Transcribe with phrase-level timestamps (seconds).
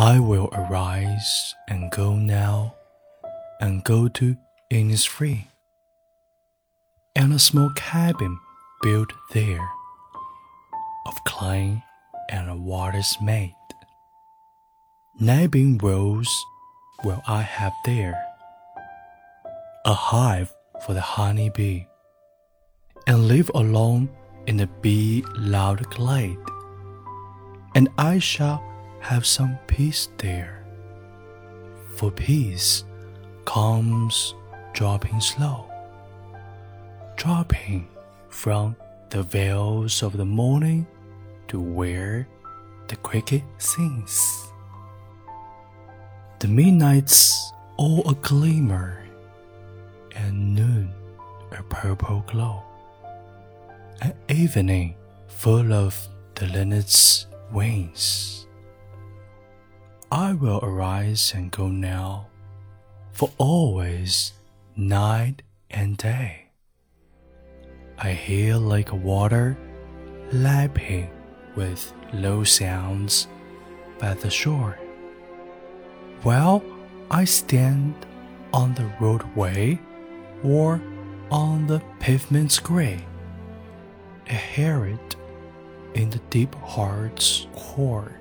[0.00, 2.74] I will arise and go now,
[3.60, 4.34] and go to
[4.72, 5.48] Innisfree,
[7.14, 8.40] and a small cabin
[8.80, 9.68] built there,
[11.06, 11.84] of clay
[12.30, 13.54] and waters made.
[15.20, 16.34] Nabbing rose
[17.04, 18.18] will I have there,
[19.84, 20.50] a hive
[20.86, 21.86] for the honey bee,
[23.06, 24.08] and live alone
[24.46, 26.38] in the bee loud glade,
[27.74, 28.64] and I shall
[29.00, 30.64] have some peace there.
[31.96, 32.84] For peace
[33.44, 34.34] comes
[34.72, 35.70] dropping slow,
[37.16, 37.88] dropping
[38.28, 38.76] from
[39.10, 40.86] the veils of the morning
[41.48, 42.28] to where
[42.88, 44.46] the cricket sings.
[46.38, 49.04] The midnight's all a glimmer,
[50.14, 50.92] and noon
[51.52, 52.62] a purple glow,
[54.00, 54.94] an evening
[55.28, 55.96] full of
[56.34, 58.46] the linnet's wings.
[60.12, 62.26] I will arise and go now,
[63.12, 64.32] for always
[64.74, 66.48] night and day.
[67.96, 69.56] I hear like water
[70.32, 71.10] lapping
[71.54, 73.28] with low sounds
[74.00, 74.76] by the shore.
[76.24, 76.64] While
[77.08, 77.94] I stand
[78.52, 79.78] on the roadway
[80.42, 80.82] or
[81.30, 83.04] on the pavement's gray,
[84.28, 85.16] I hear it
[85.94, 88.16] in the deep heart's core.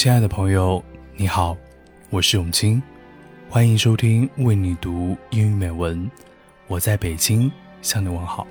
[0.00, 0.82] 亲爱的朋友，
[1.14, 1.54] 你好，
[2.08, 2.82] 我是永清，
[3.50, 6.10] 欢迎收听为你读英语美文。
[6.68, 8.46] 我在北京向你问好。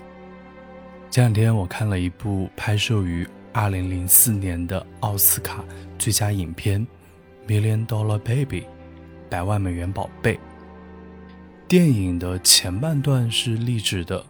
[1.09, 5.66] 前两天我看了一部拍摄于2004年的奥斯卡
[5.97, 6.86] 最佳影片
[7.50, 8.61] 《Million Dollar Baby》
[9.27, 10.39] 百万美元宝贝。
[11.67, 14.23] 电影的前半段是励志的，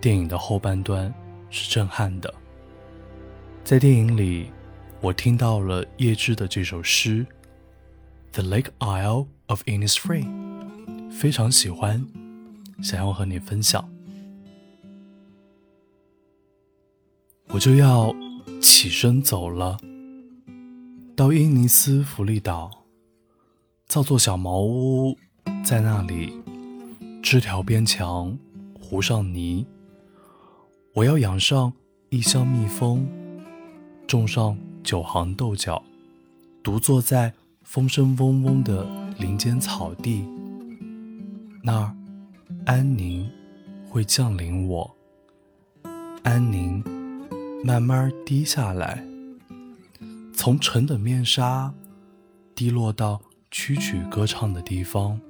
[0.00, 1.12] 电影的后半段
[1.50, 2.32] 是震撼的。
[3.64, 4.52] 在电影里。
[5.02, 7.26] 我听到了叶芝的这首诗
[8.40, 10.24] 《The Lake Isle of Innisfree》，
[11.10, 12.06] 非常喜欢，
[12.80, 13.90] 想要和你分享。
[17.48, 18.14] 我就要
[18.60, 19.76] 起身走了，
[21.16, 22.70] 到伊尼斯弗利岛，
[23.88, 25.18] 造座小茅屋，
[25.64, 26.40] 在那里
[27.20, 28.38] 枝条边墙
[28.78, 29.66] 糊上泥。
[30.94, 31.72] 我要养上
[32.08, 33.04] 一箱蜜蜂，
[34.06, 34.56] 种上。
[34.82, 35.82] 九行豆角，
[36.62, 37.32] 独坐在
[37.62, 38.86] 风声嗡嗡的
[39.18, 40.24] 林间草地，
[41.62, 41.96] 那儿
[42.66, 43.28] 安宁
[43.88, 44.96] 会降临我，
[46.22, 46.82] 安宁
[47.64, 49.04] 慢慢滴下来，
[50.34, 51.72] 从沉的面纱
[52.54, 53.20] 滴落到
[53.50, 55.20] 曲曲歌唱的地方，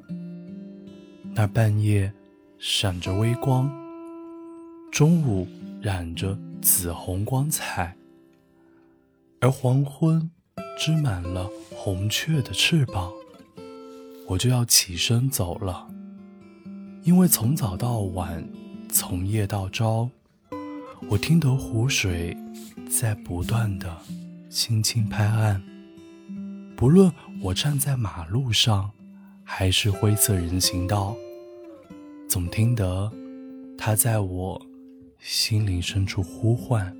[1.34, 2.12] 那半夜
[2.58, 3.70] 闪着微光，
[4.90, 5.46] 中午
[5.80, 7.94] 染着紫红光彩。
[9.42, 10.30] 而黄昏
[10.78, 13.10] 织满了红雀的翅膀，
[14.28, 15.88] 我就要起身走了。
[17.02, 18.48] 因为从早到晚，
[18.88, 20.08] 从夜到朝，
[21.10, 22.36] 我听得湖水
[22.88, 23.98] 在不断的
[24.48, 25.60] 轻轻拍岸。
[26.76, 28.92] 不论我站在马路上，
[29.42, 31.16] 还是灰色人行道，
[32.28, 33.10] 总听得
[33.76, 34.64] 它在我
[35.18, 36.96] 心灵深处呼唤。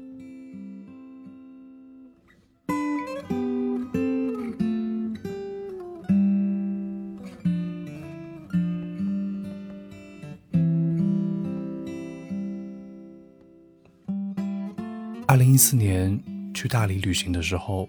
[15.53, 16.19] 零一四年
[16.55, 17.87] 去大理旅行的时候，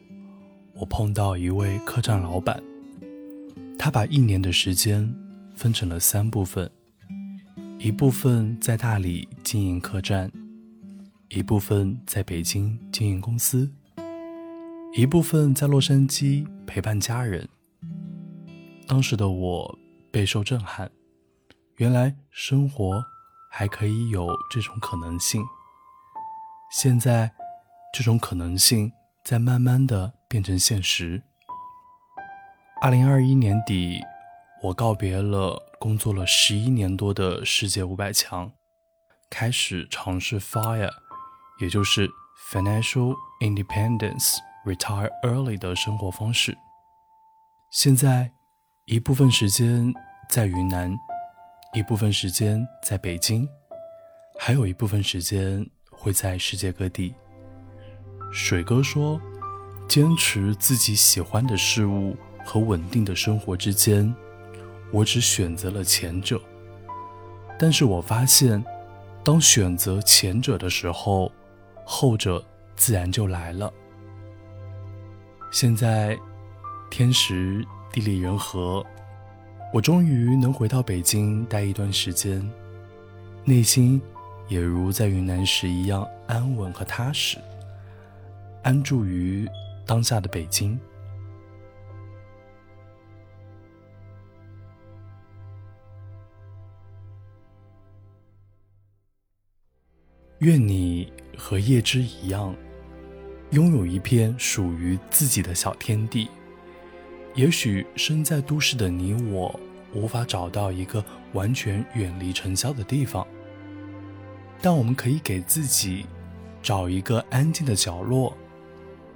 [0.74, 2.62] 我碰到一位客栈老板，
[3.80, 5.10] 他把一年的时间
[5.56, 6.70] 分成了三部分：
[7.80, 10.30] 一部分在大理经营客栈，
[11.30, 13.72] 一部分在北京经营公司，
[14.94, 17.48] 一部分在洛杉矶陪伴家人。
[18.86, 19.80] 当时的我
[20.12, 20.92] 备受震撼，
[21.78, 23.02] 原来生活
[23.50, 25.42] 还可以有这种可能性。
[26.70, 27.32] 现在，
[27.94, 28.92] 这种可能性
[29.24, 31.22] 在慢慢的变成现实。
[32.82, 34.02] 二零二一年底，
[34.64, 38.52] 我告别了工作了十一年多的世界五百强，
[39.30, 40.92] 开始尝试 FIRE，
[41.62, 42.10] 也就是
[42.52, 46.58] Financial Independence Retire Early 的生活方式。
[47.72, 48.32] 现在，
[48.86, 49.94] 一部分时间
[50.28, 50.98] 在云南，
[51.74, 53.48] 一部分时间在北京，
[54.40, 55.70] 还有一部分时间。
[55.96, 57.16] 会在世界各地。
[58.34, 59.22] 水哥说
[59.88, 64.12] ：“坚持自己喜欢的事物和稳定的生活之间，
[64.92, 66.42] 我只选择了前者。
[67.60, 68.62] 但是我发现，
[69.24, 71.32] 当选择前者的时候，
[71.86, 72.44] 后者
[72.76, 73.72] 自然就来了。
[75.52, 76.18] 现在，
[76.90, 78.84] 天时地利人和，
[79.72, 82.44] 我终于能回到北京待一段时间，
[83.46, 84.02] 内心
[84.48, 87.38] 也如在云南时一样安稳和踏实，
[88.64, 89.48] 安住于
[89.86, 90.80] 当下的北京。
[100.40, 102.54] 愿你和叶芝一样，
[103.52, 106.30] 拥有一片属于自己的小天地。
[107.34, 109.58] 也许身在都市的你我，
[109.94, 113.26] 无法找到一个完全远离尘嚣的地方，
[114.62, 116.06] 但我们可以给自己
[116.62, 118.36] 找一个安静的角落，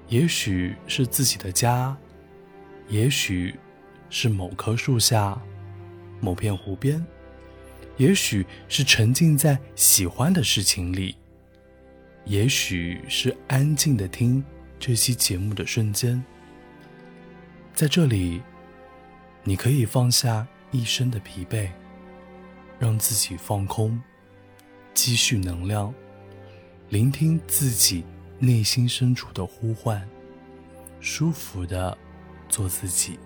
[0.09, 1.95] 也许是自己的家，
[2.87, 3.53] 也许
[4.09, 5.39] 是某棵树下、
[6.21, 7.05] 某片湖边。
[7.97, 11.15] 也许是沉浸在喜欢的事情里，
[12.25, 14.43] 也许是安静的听
[14.79, 16.23] 这期节目的瞬间。
[17.73, 18.41] 在这里，
[19.43, 21.69] 你可以放下一身的疲惫，
[22.77, 23.99] 让自己放空，
[24.93, 25.91] 积蓄能量，
[26.89, 28.05] 聆听自己
[28.39, 30.07] 内心深处的呼唤，
[30.99, 31.97] 舒服的
[32.47, 33.17] 做自己。